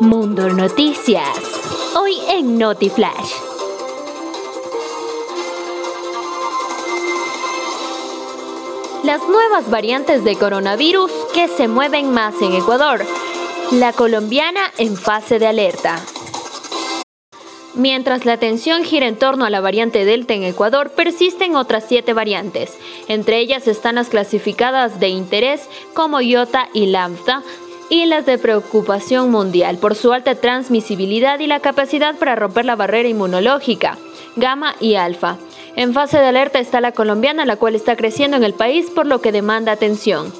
Mundo 0.00 0.50
Noticias. 0.50 1.38
Hoy 1.96 2.18
en 2.28 2.58
NotiFlash. 2.58 3.30
Las 9.04 9.26
nuevas 9.28 9.70
variantes 9.70 10.22
de 10.24 10.36
coronavirus 10.36 11.10
que 11.32 11.48
se 11.48 11.68
mueven 11.68 12.12
más 12.12 12.34
en 12.42 12.52
Ecuador. 12.52 13.04
La 13.72 13.92
colombiana 13.92 14.60
en 14.76 14.96
fase 14.96 15.38
de 15.38 15.46
alerta. 15.46 15.98
Mientras 17.74 18.24
la 18.24 18.34
atención 18.34 18.84
gira 18.84 19.06
en 19.06 19.16
torno 19.16 19.44
a 19.44 19.50
la 19.50 19.60
variante 19.60 20.04
Delta 20.04 20.34
en 20.34 20.44
Ecuador, 20.44 20.90
persisten 20.90 21.56
otras 21.56 21.84
siete 21.86 22.12
variantes. 22.12 22.76
Entre 23.08 23.38
ellas 23.38 23.66
están 23.68 23.96
las 23.96 24.08
clasificadas 24.08 24.98
de 25.00 25.08
interés 25.08 25.68
como 25.94 26.20
Iota 26.20 26.68
y 26.72 26.86
Lambda, 26.86 27.42
y 27.88 28.06
las 28.06 28.26
de 28.26 28.38
preocupación 28.38 29.30
mundial 29.30 29.78
por 29.78 29.94
su 29.94 30.12
alta 30.12 30.34
transmisibilidad 30.34 31.38
y 31.40 31.46
la 31.46 31.60
capacidad 31.60 32.16
para 32.16 32.36
romper 32.36 32.64
la 32.64 32.76
barrera 32.76 33.08
inmunológica, 33.08 33.98
gamma 34.36 34.74
y 34.80 34.96
alfa. 34.96 35.36
En 35.76 35.92
fase 35.92 36.18
de 36.18 36.26
alerta 36.26 36.58
está 36.58 36.80
la 36.80 36.92
colombiana, 36.92 37.44
la 37.44 37.56
cual 37.56 37.74
está 37.74 37.96
creciendo 37.96 38.36
en 38.36 38.44
el 38.44 38.54
país, 38.54 38.90
por 38.90 39.06
lo 39.06 39.20
que 39.20 39.32
demanda 39.32 39.72
atención. 39.72 40.32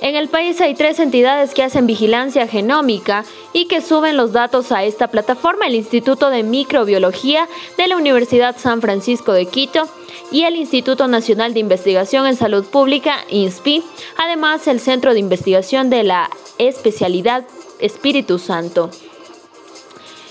En 0.00 0.16
el 0.16 0.28
país 0.28 0.58
hay 0.62 0.74
tres 0.74 0.98
entidades 0.98 1.52
que 1.52 1.62
hacen 1.62 1.86
vigilancia 1.86 2.46
genómica 2.46 3.24
y 3.52 3.66
que 3.66 3.82
suben 3.82 4.16
los 4.16 4.32
datos 4.32 4.72
a 4.72 4.82
esta 4.84 5.08
plataforma, 5.08 5.66
el 5.66 5.74
Instituto 5.74 6.30
de 6.30 6.42
Microbiología 6.42 7.46
de 7.76 7.86
la 7.86 7.98
Universidad 7.98 8.56
San 8.56 8.80
Francisco 8.80 9.34
de 9.34 9.44
Quito 9.44 9.86
y 10.32 10.44
el 10.44 10.56
Instituto 10.56 11.06
Nacional 11.06 11.52
de 11.52 11.60
Investigación 11.60 12.26
en 12.26 12.36
Salud 12.36 12.64
Pública, 12.64 13.16
INSPI, 13.28 13.82
además 14.16 14.66
el 14.68 14.80
Centro 14.80 15.12
de 15.12 15.20
Investigación 15.20 15.90
de 15.90 16.02
la 16.04 16.30
Especialidad 16.56 17.44
Espíritu 17.78 18.38
Santo. 18.38 18.90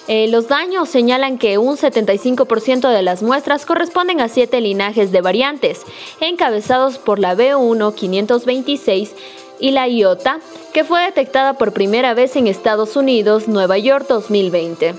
Eh, 0.08 0.28
los 0.28 0.48
daños 0.48 0.90
señalan 0.90 1.38
que 1.38 1.60
un 1.60 1.78
75% 1.78 2.90
de 2.90 3.04
las 3.04 3.22
muestras 3.22 3.68
corresponden 3.68 4.22
a 4.22 4.28
siete 4.28 4.60
linajes 4.60 5.12
de 5.12 5.22
variantes, 5.22 5.84
encabezados 6.20 6.98
por 6.98 7.20
la 7.20 7.36
B1 7.36 7.94
526 7.94 9.14
y 9.60 9.72
la 9.72 9.88
IOTA, 9.88 10.40
que 10.74 10.84
fue 10.84 11.02
detectada 11.04 11.54
por 11.54 11.74
primera 11.74 12.14
vez 12.14 12.36
en 12.36 12.48
Estados 12.48 12.96
Unidos, 12.96 13.48
Nueva 13.48 13.78
York 13.78 14.06
2020. 14.08 14.96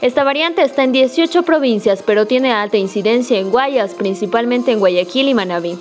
Esta 0.00 0.24
variante 0.24 0.62
está 0.62 0.82
en 0.82 0.92
18 0.92 1.44
provincias, 1.44 2.02
pero 2.04 2.26
tiene 2.26 2.52
alta 2.52 2.76
incidencia 2.76 3.38
en 3.38 3.50
Guayas, 3.50 3.94
principalmente 3.94 4.72
en 4.72 4.80
Guayaquil 4.80 5.28
y 5.28 5.34
Manabí. 5.34 5.78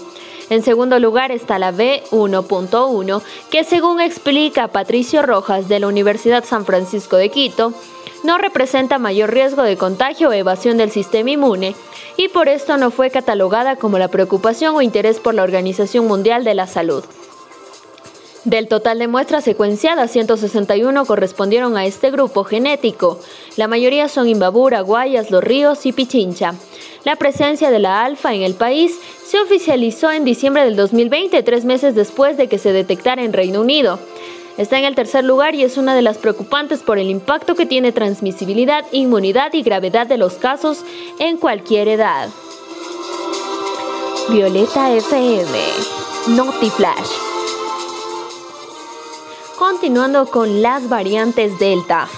En 0.52 0.64
segundo 0.64 1.00
lugar 1.00 1.32
está 1.32 1.58
la 1.58 1.72
B1.1, 1.72 3.22
que 3.50 3.64
según 3.64 4.02
explica 4.02 4.68
Patricio 4.68 5.22
Rojas 5.22 5.70
de 5.70 5.80
la 5.80 5.88
Universidad 5.88 6.44
San 6.44 6.66
Francisco 6.66 7.16
de 7.16 7.30
Quito, 7.30 7.74
no 8.24 8.38
representa 8.38 9.00
mayor 9.00 9.34
riesgo 9.34 9.64
de 9.64 9.78
contagio 9.78 10.30
o 10.30 10.34
evasión 10.34 10.78
del 10.78 10.92
sistema 10.92 11.32
inmune 11.32 11.74
y 12.18 12.28
por 12.28 12.50
esto 12.50 12.78
no 12.78 12.92
fue 12.92 13.10
catalogada 13.10 13.78
como 13.78 13.98
la 13.98 14.10
preocupación 14.10 14.76
o 14.76 14.82
interés 14.82 15.20
por 15.20 15.34
la 15.34 15.44
Organización 15.44 16.06
Mundial 16.06 16.44
de 16.44 16.54
la 16.54 16.68
Salud. 16.68 17.04
Del 18.44 18.68
total 18.68 18.98
de 18.98 19.08
muestras 19.08 19.44
secuenciadas, 19.44 20.10
161 20.12 21.06
correspondieron 21.06 21.78
a 21.78 21.86
este 21.86 22.10
grupo 22.10 22.44
genético. 22.44 23.20
La 23.56 23.68
mayoría 23.68 24.08
son 24.08 24.28
Imbabura, 24.28 24.82
Guayas, 24.82 25.30
Los 25.30 25.44
Ríos 25.44 25.86
y 25.86 25.92
Pichincha. 25.92 26.56
La 27.04 27.16
presencia 27.18 27.70
de 27.70 27.78
la 27.78 28.04
alfa 28.04 28.34
en 28.34 28.42
el 28.42 28.56
país 28.56 28.98
se 29.24 29.40
oficializó 29.40 30.12
en 30.12 30.26
diciembre 30.26 30.64
del 30.64 30.76
2020, 30.76 31.44
tres 31.44 31.66
meses 31.66 31.94
después 31.94 32.36
de 32.36 32.48
que 32.48 32.58
se 32.58 32.74
detectara 32.74 33.24
en 33.24 33.32
Reino 33.32 33.62
Unido. 33.62 34.00
Está 34.58 34.80
en 34.80 34.86
el 34.86 34.96
tercer 34.96 35.24
lugar 35.24 35.54
y 35.54 35.64
es 35.64 35.78
una 35.78 35.94
de 35.94 36.02
las 36.02 36.18
preocupantes 36.18 36.82
por 36.82 36.98
el 36.98 37.12
impacto 37.12 37.54
que 37.54 37.68
tiene 37.68 37.92
transmisibilidad, 37.92 38.86
inmunidad 38.92 39.54
y 39.54 39.62
gravedad 39.62 40.08
de 40.08 40.18
los 40.18 40.34
casos 40.34 40.84
en 41.20 41.38
cualquier 41.38 41.88
edad. 41.88 42.30
Violeta 44.30 44.92
FM, 44.96 45.60
Notiflash. 46.30 47.31
Continuando 49.62 50.26
con 50.26 50.64
las 50.64 50.90
variantes 50.90 51.60
Delta. 51.60 52.10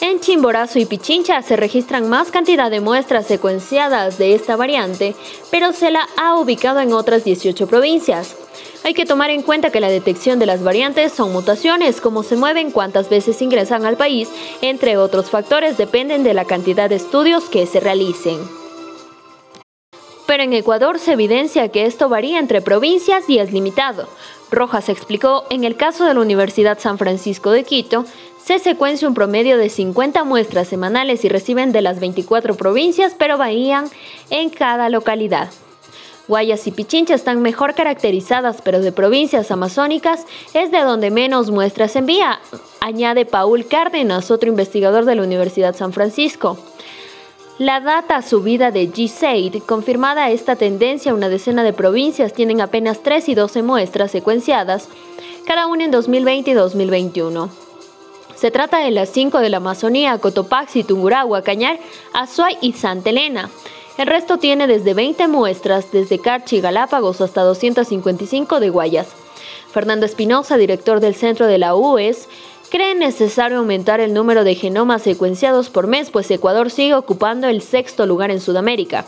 En 0.00 0.20
Chimborazo 0.20 0.78
y 0.78 0.86
Pichincha 0.86 1.42
se 1.42 1.54
registran 1.54 2.08
más 2.08 2.30
cantidad 2.30 2.70
de 2.70 2.80
muestras 2.80 3.26
secuenciadas 3.26 4.16
de 4.16 4.34
esta 4.34 4.56
variante, 4.56 5.14
pero 5.50 5.74
se 5.74 5.90
la 5.90 6.08
ha 6.16 6.34
ubicado 6.36 6.80
en 6.80 6.94
otras 6.94 7.24
18 7.24 7.66
provincias. 7.66 8.36
Hay 8.84 8.94
que 8.94 9.04
tomar 9.04 9.28
en 9.28 9.42
cuenta 9.42 9.68
que 9.68 9.80
la 9.80 9.90
detección 9.90 10.38
de 10.38 10.46
las 10.46 10.64
variantes 10.64 11.12
son 11.12 11.30
mutaciones, 11.30 12.00
cómo 12.00 12.22
se 12.22 12.36
mueven, 12.36 12.70
cuántas 12.70 13.10
veces 13.10 13.42
ingresan 13.42 13.84
al 13.84 13.98
país, 13.98 14.30
entre 14.62 14.96
otros 14.96 15.28
factores 15.28 15.76
dependen 15.76 16.22
de 16.22 16.32
la 16.32 16.46
cantidad 16.46 16.88
de 16.88 16.96
estudios 16.96 17.50
que 17.50 17.66
se 17.66 17.80
realicen. 17.80 18.61
Pero 20.26 20.42
en 20.42 20.52
Ecuador 20.52 20.98
se 20.98 21.12
evidencia 21.12 21.68
que 21.68 21.86
esto 21.86 22.08
varía 22.08 22.38
entre 22.38 22.60
provincias 22.60 23.28
y 23.28 23.38
es 23.38 23.52
limitado. 23.52 24.08
Rojas 24.50 24.88
explicó, 24.88 25.44
en 25.50 25.64
el 25.64 25.76
caso 25.76 26.04
de 26.04 26.14
la 26.14 26.20
Universidad 26.20 26.78
San 26.78 26.98
Francisco 26.98 27.50
de 27.50 27.64
Quito, 27.64 28.04
se 28.42 28.58
secuencia 28.58 29.08
un 29.08 29.14
promedio 29.14 29.56
de 29.56 29.68
50 29.68 30.24
muestras 30.24 30.68
semanales 30.68 31.24
y 31.24 31.28
reciben 31.28 31.72
de 31.72 31.80
las 31.80 32.00
24 32.00 32.56
provincias, 32.56 33.14
pero 33.16 33.38
varían 33.38 33.88
en 34.30 34.50
cada 34.50 34.88
localidad. 34.88 35.50
Guayas 36.28 36.66
y 36.66 36.70
Pichincha 36.70 37.14
están 37.14 37.42
mejor 37.42 37.74
caracterizadas, 37.74 38.62
pero 38.62 38.80
de 38.80 38.92
provincias 38.92 39.50
amazónicas 39.50 40.24
es 40.54 40.70
de 40.70 40.80
donde 40.80 41.10
menos 41.10 41.50
muestras 41.50 41.96
envía, 41.96 42.40
añade 42.80 43.26
Paul 43.26 43.66
Cárdenas, 43.66 44.30
otro 44.30 44.48
investigador 44.48 45.04
de 45.04 45.16
la 45.16 45.22
Universidad 45.22 45.74
San 45.74 45.92
Francisco. 45.92 46.58
La 47.58 47.80
data 47.80 48.22
subida 48.22 48.70
de 48.70 48.90
G-SAID, 48.90 49.62
confirmada 49.64 50.30
esta 50.30 50.56
tendencia, 50.56 51.12
una 51.12 51.28
decena 51.28 51.62
de 51.62 51.74
provincias 51.74 52.32
tienen 52.32 52.62
apenas 52.62 53.02
3 53.02 53.28
y 53.28 53.34
12 53.34 53.62
muestras 53.62 54.10
secuenciadas, 54.10 54.88
cada 55.46 55.66
una 55.66 55.84
en 55.84 55.90
2020 55.90 56.50
y 56.50 56.54
2021. 56.54 57.50
Se 58.34 58.50
trata 58.50 58.78
de 58.78 58.90
las 58.90 59.10
5 59.10 59.38
de 59.40 59.50
la 59.50 59.58
Amazonía, 59.58 60.16
Cotopaxi, 60.16 60.82
Tungurahua, 60.82 61.42
Cañar, 61.42 61.78
Azuay 62.14 62.56
y 62.62 62.72
Santa 62.72 63.10
Elena. 63.10 63.50
El 63.98 64.06
resto 64.06 64.38
tiene 64.38 64.66
desde 64.66 64.94
20 64.94 65.28
muestras, 65.28 65.92
desde 65.92 66.18
Carchi 66.18 66.56
y 66.56 66.60
Galápagos 66.62 67.20
hasta 67.20 67.42
255 67.42 68.60
de 68.60 68.70
Guayas. 68.70 69.08
Fernando 69.70 70.06
Espinosa, 70.06 70.56
director 70.56 71.00
del 71.00 71.14
centro 71.14 71.46
de 71.46 71.58
la 71.58 71.74
UES, 71.74 72.28
cree 72.72 72.94
necesario 72.94 73.58
aumentar 73.58 74.00
el 74.00 74.14
número 74.14 74.44
de 74.44 74.54
genomas 74.54 75.02
secuenciados 75.02 75.68
por 75.68 75.88
mes, 75.88 76.08
pues 76.08 76.30
Ecuador 76.30 76.70
sigue 76.70 76.94
ocupando 76.94 77.46
el 77.46 77.60
sexto 77.60 78.06
lugar 78.06 78.30
en 78.30 78.40
Sudamérica. 78.40 79.04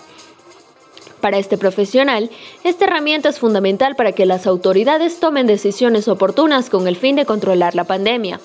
Para 1.23 1.39
este 1.39 1.57
profesional, 1.57 2.29
esta 2.63 2.85
herramienta 2.85 3.31
es 3.31 3.39
fundamental 3.39 3.97
para 3.97 4.13
que 4.13 4.27
las 4.27 4.47
autoridades 4.47 5.19
tomen 5.19 5.47
decisiones 5.47 6.09
oportunas 6.09 6.69
con 6.69 6.87
el 6.87 6.97
fin 6.97 7.17
de 7.17 7.25
controlar 7.25 7.75
la 7.75 7.85
pandemia. 7.85 8.39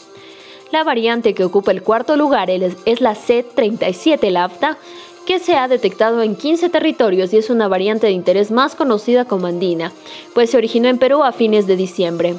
La 0.71 0.85
variante 0.85 1.33
que 1.33 1.43
ocupa 1.43 1.71
el 1.71 1.83
cuarto 1.83 2.15
lugar 2.15 2.49
es 2.49 3.01
la 3.01 3.13
C37 3.13 4.31
LAFTA, 4.31 4.77
que 5.25 5.39
se 5.39 5.57
ha 5.57 5.67
detectado 5.67 6.23
en 6.23 6.37
15 6.37 6.69
territorios 6.69 7.33
y 7.33 7.37
es 7.37 7.49
una 7.49 7.67
variante 7.67 8.07
de 8.07 8.13
interés 8.13 8.51
más 8.51 8.73
conocida 8.73 9.25
como 9.25 9.47
andina, 9.47 9.91
pues 10.33 10.49
se 10.49 10.57
originó 10.57 10.87
en 10.87 10.97
Perú 10.97 11.23
a 11.23 11.33
fines 11.33 11.67
de 11.67 11.75
diciembre. 11.75 12.35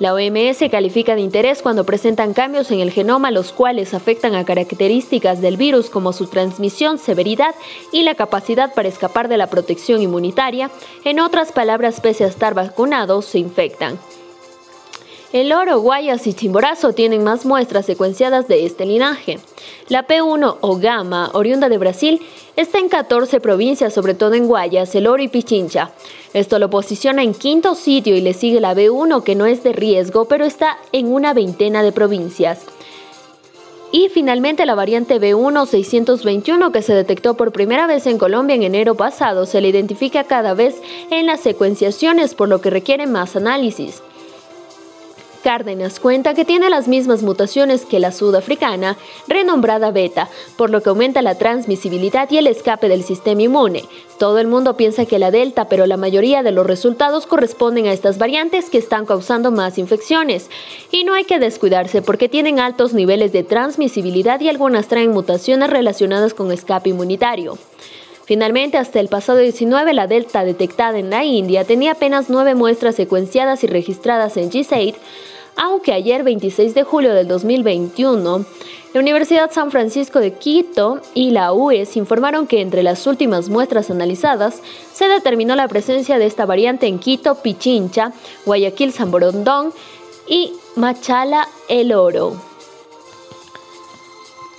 La 0.00 0.12
OMS 0.12 0.58
califica 0.70 1.14
de 1.14 1.20
interés 1.20 1.62
cuando 1.62 1.84
presentan 1.84 2.34
cambios 2.34 2.72
en 2.72 2.80
el 2.80 2.90
genoma 2.90 3.30
los 3.30 3.52
cuales 3.52 3.94
afectan 3.94 4.34
a 4.34 4.44
características 4.44 5.40
del 5.40 5.56
virus 5.56 5.88
como 5.88 6.12
su 6.12 6.26
transmisión, 6.26 6.98
severidad 6.98 7.54
y 7.92 8.02
la 8.02 8.16
capacidad 8.16 8.74
para 8.74 8.88
escapar 8.88 9.28
de 9.28 9.36
la 9.36 9.46
protección 9.46 10.02
inmunitaria. 10.02 10.70
En 11.04 11.20
otras 11.20 11.52
palabras, 11.52 12.00
pese 12.00 12.24
a 12.24 12.28
estar 12.28 12.54
vacunados, 12.54 13.26
se 13.26 13.38
infectan. 13.38 13.98
El 15.34 15.52
oro, 15.52 15.80
guayas 15.80 16.28
y 16.28 16.32
chimborazo 16.32 16.92
tienen 16.92 17.24
más 17.24 17.44
muestras 17.44 17.86
secuenciadas 17.86 18.46
de 18.46 18.66
este 18.66 18.86
linaje. 18.86 19.40
La 19.88 20.06
P1 20.06 20.58
o 20.60 20.76
gamma, 20.76 21.30
oriunda 21.32 21.68
de 21.68 21.76
Brasil, 21.76 22.20
está 22.54 22.78
en 22.78 22.88
14 22.88 23.40
provincias, 23.40 23.92
sobre 23.92 24.14
todo 24.14 24.34
en 24.34 24.46
Guayas, 24.46 24.94
El 24.94 25.08
Oro 25.08 25.20
y 25.20 25.26
Pichincha. 25.26 25.90
Esto 26.34 26.60
lo 26.60 26.70
posiciona 26.70 27.24
en 27.24 27.34
quinto 27.34 27.74
sitio 27.74 28.14
y 28.14 28.20
le 28.20 28.32
sigue 28.32 28.60
la 28.60 28.76
B1, 28.76 29.24
que 29.24 29.34
no 29.34 29.46
es 29.46 29.64
de 29.64 29.72
riesgo, 29.72 30.26
pero 30.26 30.44
está 30.44 30.78
en 30.92 31.12
una 31.12 31.34
veintena 31.34 31.82
de 31.82 31.90
provincias. 31.90 32.60
Y 33.90 34.10
finalmente 34.10 34.66
la 34.66 34.76
variante 34.76 35.20
B1 35.20 35.66
621 35.66 36.70
que 36.70 36.82
se 36.82 36.94
detectó 36.94 37.34
por 37.34 37.50
primera 37.50 37.88
vez 37.88 38.06
en 38.06 38.18
Colombia 38.18 38.54
en 38.54 38.62
enero 38.62 38.94
pasado 38.94 39.46
se 39.46 39.60
le 39.60 39.70
identifica 39.70 40.22
cada 40.22 40.54
vez 40.54 40.80
en 41.10 41.26
las 41.26 41.40
secuenciaciones 41.40 42.36
por 42.36 42.48
lo 42.48 42.60
que 42.60 42.70
requiere 42.70 43.08
más 43.08 43.34
análisis. 43.34 44.00
Cárdenas 45.44 46.00
cuenta 46.00 46.32
que 46.32 46.46
tiene 46.46 46.70
las 46.70 46.88
mismas 46.88 47.22
mutaciones 47.22 47.84
que 47.84 48.00
la 48.00 48.12
sudafricana, 48.12 48.96
renombrada 49.28 49.90
beta, 49.90 50.30
por 50.56 50.70
lo 50.70 50.80
que 50.80 50.88
aumenta 50.88 51.20
la 51.20 51.34
transmisibilidad 51.34 52.30
y 52.30 52.38
el 52.38 52.46
escape 52.46 52.88
del 52.88 53.02
sistema 53.02 53.42
inmune. 53.42 53.84
Todo 54.18 54.38
el 54.38 54.46
mundo 54.46 54.78
piensa 54.78 55.04
que 55.04 55.18
la 55.18 55.30
delta, 55.30 55.68
pero 55.68 55.84
la 55.84 55.98
mayoría 55.98 56.42
de 56.42 56.50
los 56.50 56.66
resultados 56.66 57.26
corresponden 57.26 57.86
a 57.86 57.92
estas 57.92 58.16
variantes 58.16 58.70
que 58.70 58.78
están 58.78 59.04
causando 59.04 59.50
más 59.50 59.76
infecciones. 59.76 60.48
Y 60.90 61.04
no 61.04 61.12
hay 61.12 61.24
que 61.24 61.38
descuidarse 61.38 62.00
porque 62.00 62.30
tienen 62.30 62.58
altos 62.58 62.94
niveles 62.94 63.30
de 63.32 63.42
transmisibilidad 63.42 64.40
y 64.40 64.48
algunas 64.48 64.88
traen 64.88 65.10
mutaciones 65.10 65.68
relacionadas 65.68 66.32
con 66.32 66.52
escape 66.52 66.88
inmunitario. 66.88 67.58
Finalmente, 68.24 68.78
hasta 68.78 68.98
el 68.98 69.08
pasado 69.08 69.40
19, 69.40 69.92
la 69.92 70.06
delta 70.06 70.42
detectada 70.42 70.98
en 70.98 71.10
la 71.10 71.24
India 71.24 71.64
tenía 71.64 71.92
apenas 71.92 72.30
nueve 72.30 72.54
muestras 72.54 72.94
secuenciadas 72.94 73.62
y 73.62 73.66
registradas 73.66 74.38
en 74.38 74.48
GSAID, 74.48 74.94
aunque 75.56 75.92
ayer 75.92 76.22
26 76.22 76.74
de 76.74 76.82
julio 76.82 77.14
del 77.14 77.28
2021, 77.28 78.44
la 78.92 79.00
Universidad 79.00 79.50
San 79.50 79.70
Francisco 79.70 80.20
de 80.20 80.34
Quito 80.34 81.00
y 81.14 81.30
la 81.30 81.52
UES 81.52 81.96
informaron 81.96 82.46
que 82.46 82.60
entre 82.60 82.82
las 82.82 83.06
últimas 83.06 83.48
muestras 83.48 83.90
analizadas 83.90 84.60
se 84.92 85.08
determinó 85.08 85.56
la 85.56 85.66
presencia 85.66 86.18
de 86.18 86.26
esta 86.26 86.46
variante 86.46 86.86
en 86.86 86.98
Quito, 86.98 87.36
Pichincha, 87.36 88.12
Guayaquil, 88.46 88.92
San 88.92 89.10
Borondón 89.10 89.72
y 90.28 90.52
Machala, 90.76 91.48
El 91.68 91.92
Oro. 91.92 92.36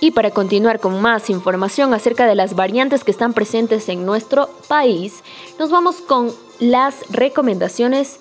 Y 0.00 0.10
para 0.10 0.30
continuar 0.30 0.80
con 0.80 1.00
más 1.00 1.30
información 1.30 1.94
acerca 1.94 2.26
de 2.26 2.34
las 2.34 2.54
variantes 2.54 3.02
que 3.02 3.10
están 3.10 3.32
presentes 3.32 3.88
en 3.88 4.04
nuestro 4.04 4.50
país, 4.68 5.22
nos 5.58 5.70
vamos 5.70 5.96
con 6.02 6.30
las 6.60 7.08
recomendaciones 7.10 8.18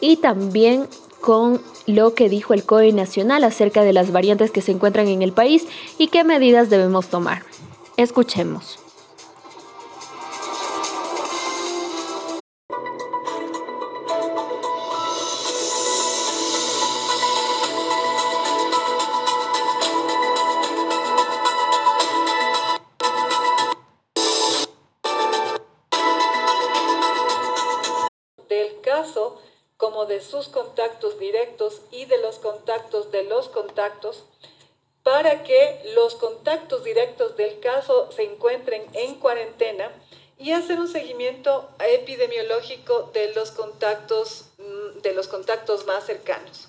y 0.00 0.16
también 0.16 0.88
con 1.20 1.60
lo 1.86 2.14
que 2.14 2.28
dijo 2.28 2.54
el 2.54 2.64
COE 2.64 2.92
Nacional 2.92 3.44
acerca 3.44 3.82
de 3.82 3.92
las 3.92 4.12
variantes 4.12 4.50
que 4.50 4.62
se 4.62 4.72
encuentran 4.72 5.08
en 5.08 5.22
el 5.22 5.32
país 5.32 5.66
y 5.98 6.08
qué 6.08 6.24
medidas 6.24 6.70
debemos 6.70 7.08
tomar. 7.08 7.42
Escuchemos. 7.96 8.87
Contactos 30.48 31.18
directos 31.18 31.82
y 31.90 32.04
de 32.04 32.18
los 32.18 32.38
contactos 32.38 33.10
de 33.10 33.24
los 33.24 33.48
contactos 33.48 34.24
para 35.02 35.42
que 35.42 35.80
los 35.94 36.16
contactos 36.16 36.84
directos 36.84 37.36
del 37.36 37.60
caso 37.60 38.10
se 38.12 38.24
encuentren 38.24 38.84
en 38.92 39.14
cuarentena 39.14 39.90
y 40.36 40.52
hacer 40.52 40.78
un 40.78 40.88
seguimiento 40.88 41.68
epidemiológico 41.80 43.10
de 43.14 43.32
los 43.32 43.50
contactos, 43.50 44.50
mm, 44.58 45.00
de 45.00 45.14
los 45.14 45.26
contactos 45.28 45.86
más 45.86 46.04
cercanos. 46.04 46.68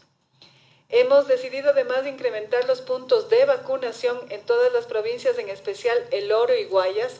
Hemos 0.88 1.28
decidido 1.28 1.70
además 1.70 2.08
incrementar 2.08 2.66
los 2.66 2.82
puntos 2.82 3.30
de 3.30 3.46
vacunación 3.46 4.20
en 4.30 4.42
todas 4.44 4.74
las 4.74 4.86
provincias, 4.88 5.38
en 5.38 5.50
especial 5.50 6.04
El 6.10 6.32
Oro 6.32 6.56
y 6.56 6.66
Guayas. 6.66 7.18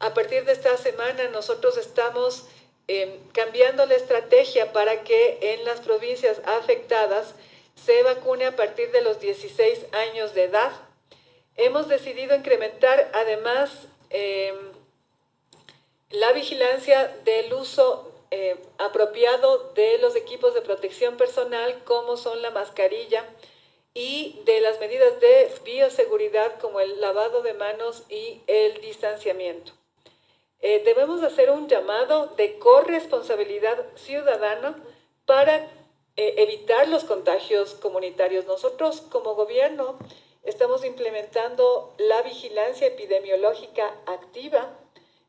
A 0.00 0.14
partir 0.14 0.44
de 0.44 0.52
esta 0.52 0.76
semana 0.76 1.28
nosotros 1.28 1.76
estamos 1.76 2.46
Em, 2.86 3.18
cambiando 3.32 3.86
la 3.86 3.94
estrategia 3.94 4.72
para 4.74 5.04
que 5.04 5.38
en 5.40 5.64
las 5.64 5.80
provincias 5.80 6.42
afectadas 6.44 7.34
se 7.74 8.02
vacune 8.02 8.44
a 8.44 8.56
partir 8.56 8.92
de 8.92 9.00
los 9.00 9.20
16 9.20 9.86
años 9.92 10.34
de 10.34 10.44
edad. 10.44 10.70
Hemos 11.56 11.88
decidido 11.88 12.36
incrementar 12.36 13.10
además 13.14 13.86
em, 14.10 14.54
la 16.10 16.32
vigilancia 16.32 17.08
del 17.24 17.54
uso 17.54 18.12
eh, 18.30 18.56
apropiado 18.76 19.72
de 19.72 19.96
los 19.98 20.14
equipos 20.14 20.52
de 20.52 20.60
protección 20.60 21.16
personal 21.16 21.82
como 21.84 22.18
son 22.18 22.42
la 22.42 22.50
mascarilla 22.50 23.24
y 23.94 24.42
de 24.44 24.60
las 24.60 24.78
medidas 24.78 25.20
de 25.20 25.50
bioseguridad 25.64 26.58
como 26.60 26.80
el 26.80 27.00
lavado 27.00 27.40
de 27.42 27.54
manos 27.54 28.02
y 28.10 28.42
el 28.46 28.80
distanciamiento. 28.82 29.72
Eh, 30.60 30.82
debemos 30.84 31.22
hacer 31.22 31.50
un 31.50 31.68
llamado 31.68 32.28
de 32.36 32.58
corresponsabilidad 32.58 33.84
ciudadana 33.96 34.82
para 35.26 35.56
eh, 36.16 36.34
evitar 36.38 36.88
los 36.88 37.04
contagios 37.04 37.74
comunitarios. 37.74 38.46
Nosotros 38.46 39.00
como 39.02 39.34
gobierno 39.34 39.98
estamos 40.42 40.84
implementando 40.84 41.94
la 41.98 42.22
vigilancia 42.22 42.86
epidemiológica 42.86 43.94
activa, 44.06 44.70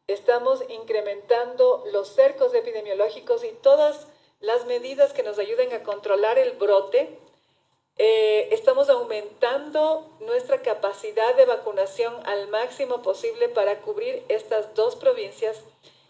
estamos 0.08 0.64
incrementando 0.70 1.84
los 1.92 2.10
cercos 2.10 2.54
epidemiológicos 2.54 3.44
y 3.44 3.52
todas 3.62 4.08
las 4.40 4.66
medidas 4.66 5.14
que 5.14 5.24
nos 5.24 5.40
ayuden 5.40 5.74
a 5.74 5.84
controlar 5.84 6.38
el 6.38 6.52
brote 6.52 7.18
eh, 7.98 8.50
estamos 8.52 8.90
aumentando 8.90 10.10
nuestra 10.20 10.62
capacidad 10.62 11.34
de 11.36 11.46
vacunación 11.46 12.14
al 12.26 12.50
máximo 12.50 13.02
posible 13.02 13.48
para 13.48 13.80
cubrir 13.82 14.22
estas 14.28 14.74
dos 14.76 14.98
provincias. 14.98 15.62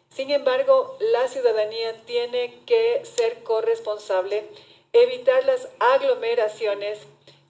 Sin 0.09 0.31
embargo, 0.31 0.97
la 0.99 1.27
ciudadanía 1.27 1.93
tiene 2.05 2.59
que 2.65 3.05
ser 3.05 3.43
corresponsable, 3.43 4.45
evitar 4.93 5.45
las 5.45 5.67
aglomeraciones, 5.79 7.01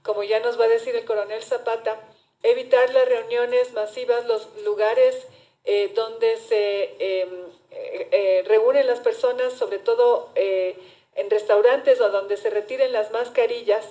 como 0.04 0.24
ya 0.24 0.42
nos 0.42 0.60
va 0.60 0.66
a 0.66 0.70
decir 0.70 0.96
el 0.96 1.06
coronel 1.06 1.42
Zapata, 1.42 1.98
evitar 2.44 2.94
las 2.94 3.08
reuniones 3.08 3.72
masivas, 3.72 4.26
los 4.26 4.50
lugares 4.66 5.28
eh, 5.64 5.94
donde 5.96 6.38
se 6.38 6.96
em, 7.00 7.30
eh, 7.72 8.44
reúnen 8.48 8.86
las 8.86 9.00
personas, 9.00 9.54
sobre 9.54 9.80
todo 9.80 10.30
en 10.36 11.30
restaurantes 11.30 12.02
o 12.02 12.10
donde 12.10 12.36
se 12.36 12.50
retiren 12.50 12.92
las 12.92 13.12
mascarillas 13.12 13.86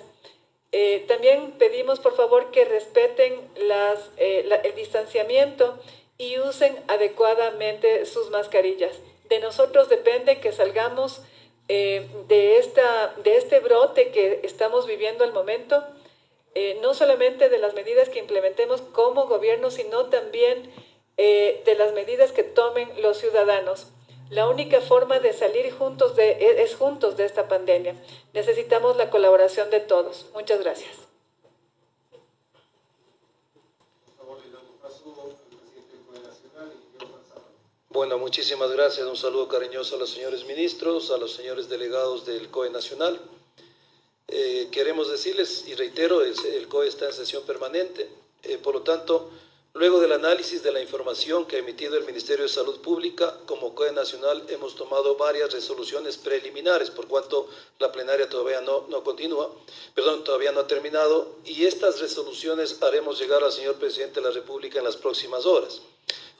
eh, 0.77 1.05
también 1.07 1.53
pedimos 1.53 2.01
por 2.01 2.17
favor 2.17 2.51
que 2.51 2.65
respeten 2.65 3.33
eh, 4.17 4.61
el 4.65 4.75
distanciamiento 4.75 5.79
y 6.19 6.41
usen 6.41 6.77
adecuadamente 6.89 8.05
sus 8.07 8.31
mascarillas. 8.31 8.99
De 9.29 9.39
nosotros 9.39 9.89
depende 9.89 10.41
que 10.41 10.51
salgamos 10.51 11.23
eh, 11.69 12.09
de, 12.27 12.59
esta, 12.59 13.15
de 13.23 13.37
este 13.37 13.61
brote 13.61 14.11
que 14.11 14.41
estamos 14.43 14.89
viviendo 14.89 15.23
al 15.23 15.33
momento, 15.33 15.85
no 16.83 16.93
solamente 16.95 17.49
de 17.49 17.59
las 17.59 17.75
medidas 17.75 18.09
que 18.09 18.19
implementemos 18.19 18.81
como 18.81 19.29
gobierno, 19.29 19.71
sino 19.71 20.07
también 20.07 20.73
de 21.17 21.75
las 21.79 21.93
medidas 21.93 22.33
que 22.33 22.43
tomen 22.43 22.91
los 23.01 23.19
ciudadanos. 23.19 23.89
La 24.35 24.49
única 24.49 24.81
forma 24.81 25.21
de 25.21 25.33
salir 25.33 25.73
juntos 25.73 26.17
de, 26.17 26.33
e, 26.33 26.63
es 26.65 26.75
juntos 26.75 27.17
de 27.17 27.25
esta 27.25 27.47
pandemia. 27.47 27.95
Necesitamos 28.33 28.97
la 28.97 29.09
colaboración 29.09 29.71
de 29.71 29.79
todos. 29.79 30.27
Muchas 30.35 30.59
gracias. 30.59 30.91
Bueno, 37.91 38.19
muchísimas 38.19 38.73
gracias. 38.73 39.07
Un 39.07 39.17
saludo 39.17 39.47
cariñoso 39.47 39.95
a 39.95 39.99
los 40.01 40.11
señores 40.11 40.45
ministros, 40.47 41.13
a 41.13 41.17
los 41.17 41.33
señores 41.33 41.69
delegados 41.69 42.27
del 42.27 42.51
COE 42.51 42.71
Nacional. 42.71 43.21
Eh, 44.27 44.67
queremos 44.73 45.09
decirles, 45.13 45.69
y 45.69 45.77
reitero, 45.77 46.23
el, 46.23 46.67
COE 46.67 46.89
está 46.89 47.07
en 47.07 47.13
sesión 47.13 47.45
permanente, 47.45 48.09
eh, 48.43 48.59
por 48.59 48.75
lo 48.75 48.83
tanto, 48.83 49.31
Luego 49.77 49.99
del 49.99 50.13
análisis 50.13 50.63
de 50.63 50.71
la 50.71 50.81
información 50.81 51.47
que 51.47 51.57
ha 51.57 51.59
emitido 51.59 51.97
el 51.97 52.05
Ministerio 52.05 52.45
de 52.45 52.49
Salud 52.49 52.81
Pública, 52.81 53.37
como 53.45 53.75
COE 53.75 53.91
Nacional 53.91 54.45
hemos 54.49 54.77
tomado 54.77 55.17
varias 55.17 55.53
resoluciones 55.53 56.17
preliminares, 56.17 56.93
por 56.93 57.09
cuanto 57.09 57.49
la 57.81 57.91
plenaria 57.91 58.29
todavía 58.29 58.61
no, 58.61 58.87
no 58.89 59.03
continúa, 59.03 59.51
perdón, 59.93 60.23
todavía 60.23 60.53
no 60.53 60.61
ha 60.61 60.69
terminado, 60.69 61.27
y 61.45 61.65
estas 61.65 61.99
resoluciones 61.99 62.81
haremos 62.85 63.19
llegar 63.19 63.43
al 63.43 63.51
señor 63.51 63.75
Presidente 63.75 64.21
de 64.21 64.29
la 64.29 64.33
República 64.33 64.79
en 64.79 64.85
las 64.85 64.97
próximas 64.97 65.45
horas. 65.45 65.81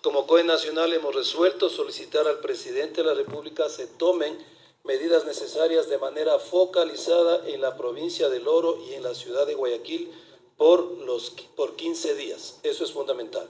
Como 0.01 0.29
COE 0.29 0.45
Nacional 0.45 0.93
hemos 0.93 1.13
resuelto 1.13 1.69
solicitar 1.69 2.29
al 2.29 2.39
Presidente 2.39 3.03
de 3.03 3.09
la 3.09 3.15
República 3.15 3.69
se 3.69 3.89
tomen 3.89 4.39
medidas 4.85 5.25
necesarias 5.25 5.89
de 5.89 5.99
manera 5.99 6.39
focalizada 6.39 7.49
en 7.49 7.63
la 7.63 7.77
provincia 7.77 8.29
del 8.29 8.47
Oro 8.47 8.79
y 8.89 8.95
en 8.95 9.03
la 9.03 9.13
ciudad 9.13 9.45
de 9.45 9.55
Guayaquil, 9.55 10.13
por, 10.57 10.99
los, 10.99 11.31
por 11.57 11.77
15 11.77 12.15
días. 12.15 12.59
Eso 12.63 12.85
es 12.85 12.93
fundamental. 12.93 13.49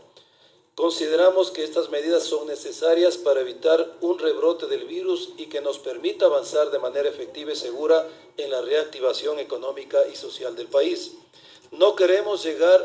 Consideramos 0.75 1.52
que 1.52 1.62
estas 1.62 1.88
medidas 1.90 2.25
son 2.25 2.49
necesarias 2.49 3.16
para 3.16 3.40
evitar 3.40 3.96
un 4.00 4.18
rebrote 4.18 4.66
del 4.66 4.87
virus 4.87 5.30
y 5.37 5.46
que 5.46 5.61
nos 5.61 5.78
permita 5.78 6.26
avanzar 6.26 6.73
de 6.73 6.80
manera 6.80 7.08
efectiva 7.08 7.52
y 7.52 7.56
segura 7.56 8.08
en 8.37 8.50
la 8.50 8.61
reactivación 8.61 9.38
económica 9.38 9.99
y 10.12 10.16
social 10.16 10.56
del 10.56 10.66
país. 10.66 11.12
No 11.70 11.94
queremos 11.94 12.44
llegar 12.44 12.82